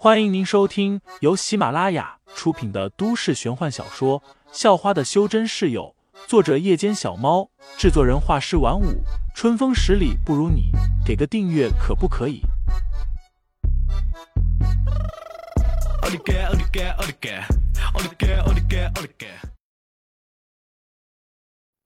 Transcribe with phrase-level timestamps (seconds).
[0.00, 4.20] 欢迎您收听由喜马拉雅出品的都市玄幻小说
[4.52, 5.92] 《校花的修真室友》，
[6.28, 9.02] 作者：夜间小猫，制作人：画师晚舞，
[9.34, 10.70] 春风十里不如你，
[11.04, 12.42] 给个订阅可不可以？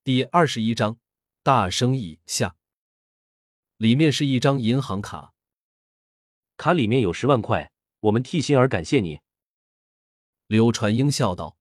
[0.03, 0.97] 第二十一章，
[1.41, 2.53] 大生意下。
[3.77, 5.33] 里面是一张银行卡，
[6.57, 7.72] 卡里面有十万块。
[8.03, 9.21] 我们替心儿感谢你，
[10.47, 11.57] 柳传英笑道：“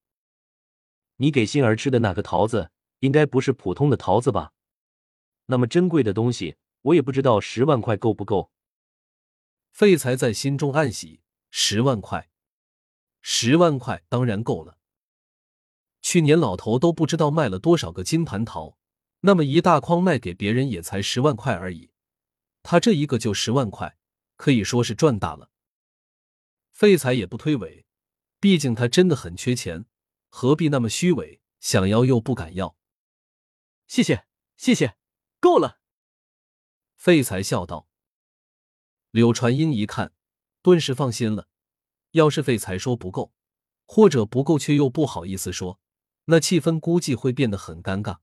[1.18, 4.52] 你给心儿吃的那个桃子，应该不是普通的桃子吧？
[5.46, 8.50] 那么珍贵的东西，我也不知道十万块够不够。”
[9.70, 11.20] 废材在心中暗喜，
[11.52, 12.28] 十万块，
[13.20, 14.78] 十万块当然够了。
[16.00, 18.76] 去年老头都不知道卖了多少个金蟠桃，
[19.20, 21.92] 那么一大筐卖给别人也才十万块而已，
[22.64, 23.96] 他这一个就十万块，
[24.34, 25.50] 可以说是赚大了。
[26.72, 27.84] 废材也不推诿，
[28.40, 29.86] 毕竟他真的很缺钱，
[30.28, 31.40] 何必那么虚伪？
[31.60, 32.76] 想要又不敢要。
[33.86, 34.96] 谢谢，谢谢，
[35.38, 35.80] 够了。
[36.96, 37.88] 废材笑道。
[39.12, 40.12] 柳传英一看，
[40.60, 41.48] 顿时放心了。
[42.12, 43.32] 要是废材说不够，
[43.84, 45.78] 或者不够却又不好意思说，
[46.24, 48.18] 那气氛估计会变得很尴尬。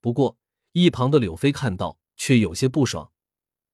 [0.00, 0.38] 不过
[0.72, 3.12] 一旁的柳飞看到，却有些不爽。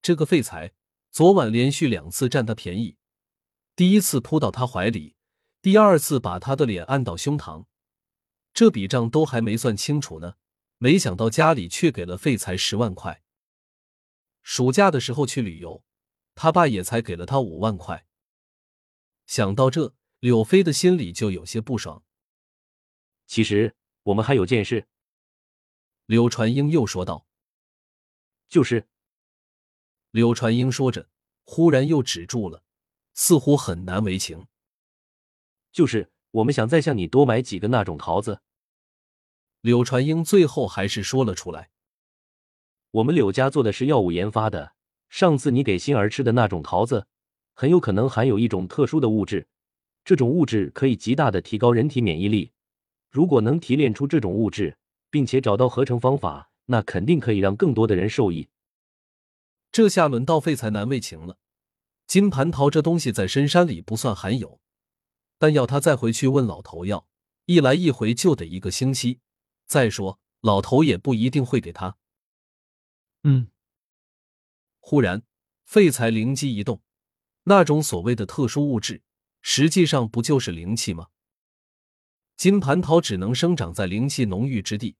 [0.01, 0.73] 这个废材
[1.11, 2.97] 昨晚连续两次占他便宜。
[3.75, 5.17] 第一次扑到他怀里，
[5.63, 7.67] 第二次把他的脸按到胸膛，
[8.53, 10.35] 这笔账都还没算清楚呢。
[10.77, 13.23] 没想到家里却给了废材十万块。
[14.43, 15.85] 暑假的时候去旅游，
[16.35, 18.05] 他爸也才给了他五万块。
[19.27, 22.03] 想到这，柳飞的心里就有些不爽。
[23.27, 24.89] 其实我们还有件事，
[26.07, 27.27] 柳传英又说道
[28.51, 28.89] ：“就是。”
[30.11, 31.09] 柳传英说着，
[31.45, 32.65] 忽然又止住了。
[33.15, 34.47] 似乎很难为情，
[35.73, 38.41] 就是我们想再向你多买几个那种桃子。
[39.61, 41.71] 柳传英最后还是说了出来
[42.91, 44.75] ：“我们柳家做的是药物研发的，
[45.09, 47.07] 上次你给心儿吃的那种桃子，
[47.55, 49.47] 很有可能含有一种特殊的物质，
[50.05, 52.51] 这种物质可以极大的提高人体免疫力。
[53.11, 54.77] 如果能提炼出这种物质，
[55.11, 58.49] 并且找到合成方法，那肯定可以让更多的人受益。”
[59.71, 61.39] 这下轮到废材难为情了。
[62.13, 64.61] 金蟠桃这东西在深山里不算罕有，
[65.39, 67.09] 但要他再回去问老头要，
[67.47, 69.21] 一来一回就得一个星期。
[69.65, 71.97] 再说老头也不一定会给他。
[73.23, 73.51] 嗯。
[74.79, 75.23] 忽然，
[75.65, 76.83] 废材灵机一动，
[77.45, 79.03] 那种所谓的特殊物质，
[79.41, 81.09] 实际上不就是灵气吗？
[82.37, 84.99] 金蟠桃只能生长在灵气浓郁之地，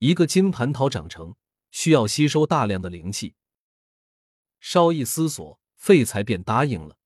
[0.00, 1.34] 一个金蟠桃长成
[1.70, 3.34] 需要吸收大量的灵气。
[4.60, 5.58] 稍一思索。
[5.80, 6.98] 废材便答应了，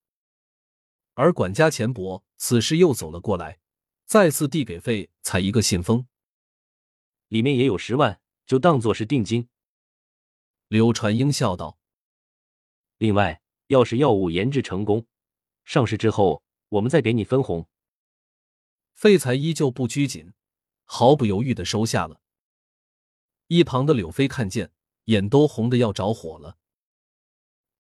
[1.13, 3.61] 而管家钱伯此时又走了过来，
[4.05, 6.09] 再次递给废材一个信封，
[7.29, 9.49] 里面也有十万，就当做是定金。
[10.67, 11.79] 柳传英笑道
[12.99, 15.07] ：“另外，要是药物研制成功，
[15.65, 17.69] 上市之后，我们再给你分红。”
[18.93, 20.33] 废材依旧不拘谨，
[20.85, 22.21] 毫不犹豫的收下了。
[23.47, 24.73] 一旁的柳飞看见，
[25.05, 26.59] 眼都红的要着火了。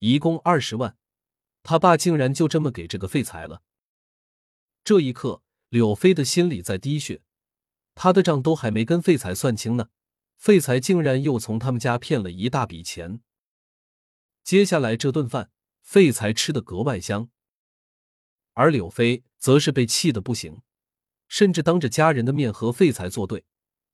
[0.06, 0.98] 一共二十万，
[1.62, 3.62] 他爸竟然就这么给这个废材了。
[4.84, 7.22] 这一刻，柳飞的心里在滴血，
[7.94, 9.88] 他的账都还没跟废材算清呢，
[10.36, 13.22] 废材竟然又从他们家骗了一大笔钱。
[14.42, 15.50] 接下来这顿饭，
[15.80, 17.30] 废材吃的格外香，
[18.52, 20.60] 而柳飞则是被气的不行，
[21.28, 23.46] 甚至当着家人的面和废材作对，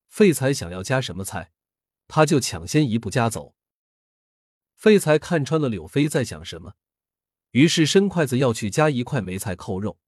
[0.09, 1.53] 废材想要加什么菜，
[2.09, 3.55] 他就抢先一步夹走。
[4.81, 6.73] 废材看穿了柳飞在想什么，
[7.51, 9.99] 于是伸筷子要去夹一块梅菜扣肉。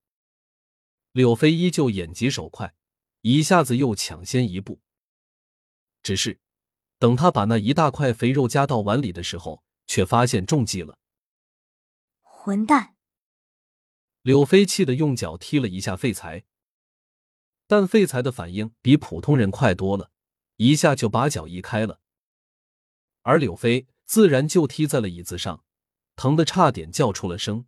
[1.12, 2.74] 柳飞依旧眼疾手快，
[3.22, 4.82] 一下子又抢先一步。
[6.02, 6.40] 只是
[6.98, 10.98] 等他把那一大块肥肉夹到碗里的时候，却发现中计了。
[12.24, 12.96] 混蛋！
[14.24, 16.46] 柳飞气得用脚踢了一下废材，
[17.68, 20.10] 但废材的反应比普通人快多了，
[20.56, 22.02] 一下就把脚移开了，
[23.22, 23.86] 而柳飞。
[24.06, 25.64] 自然就踢在了椅子上，
[26.16, 27.66] 疼得差点叫出了声。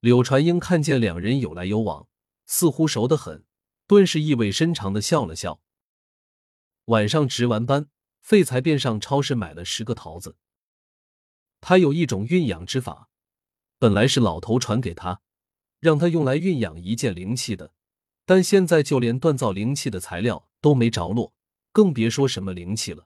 [0.00, 2.06] 柳传英看见两人有来有往，
[2.46, 3.44] 似乎熟得很，
[3.86, 5.60] 顿时意味深长的笑了笑。
[6.84, 7.88] 晚上值完班，
[8.20, 10.36] 废材便上超市买了十个桃子。
[11.60, 13.08] 他有一种运养之法，
[13.78, 15.22] 本来是老头传给他，
[15.80, 17.72] 让他用来运养一件灵气的，
[18.24, 21.34] 但现在就连锻造灵气的材料都没着落，
[21.72, 23.05] 更别说什么灵气了。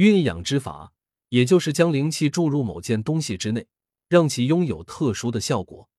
[0.00, 0.94] 运养之法，
[1.28, 3.66] 也就是将灵气注入某件东西之内，
[4.08, 5.90] 让其拥有特殊的效果。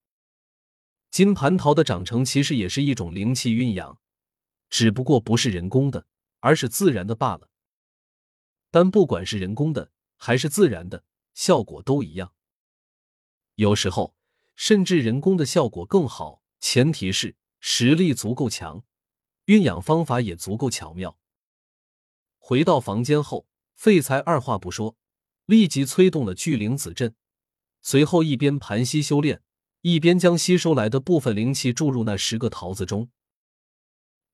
[1.12, 4.00] 金蟠桃的长成其实也是一种灵气运养，
[4.72, 6.08] 只不过不是人工的，
[6.40, 7.48] 而是自然的罢了。
[8.72, 11.04] 但不管是人工的还是自然的，
[11.36, 12.34] 效果都一样。
[13.54, 14.16] 有时候
[14.56, 18.84] 甚至人工的效果更好，前提是实力足够强，
[19.46, 21.20] 运养方法也足够巧妙。
[22.40, 23.46] 回到房间后，
[23.82, 24.96] 废材二话不说，
[25.48, 27.16] 立即催动了聚灵子阵，
[27.82, 29.42] 随后一边盘膝修炼，
[29.82, 33.10] 一边将吸收来的部分灵气注入那十个桃子中。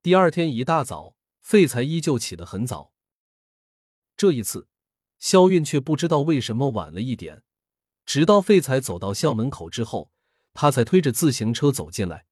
[0.01, 2.91] 第二天一大早，废材依旧起得很早。
[4.17, 4.67] 这一次，
[5.17, 7.41] 萧韵却不知道为什么晚了一点。
[8.05, 10.11] 直到废材走到校门口之后，
[10.53, 12.25] 他才推着自行车走进来。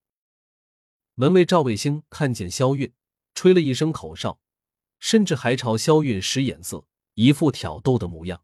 [1.14, 2.92] 门卫赵卫星看见萧韵，
[3.34, 4.42] 吹了一声口哨，
[5.00, 6.86] 甚至还朝萧韵使眼色，
[7.16, 8.42] 一副挑逗的模样。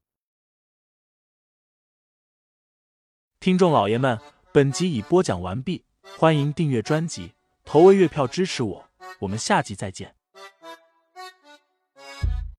[3.40, 4.20] 听众老爷们，
[4.52, 5.86] 本集已播讲完毕，
[6.18, 7.34] 欢迎订阅专辑，
[7.64, 8.90] 投喂月票支持我，
[9.20, 10.16] 我们下集再见。